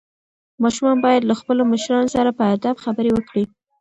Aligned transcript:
ماشومان 0.63 0.97
باید 1.05 1.27
له 1.29 1.33
خپلو 1.39 1.61
مشرانو 1.73 2.13
سره 2.15 2.29
په 2.37 2.43
ادب 2.55 2.75
خبرې 2.83 3.11
وکړي. 3.13 3.43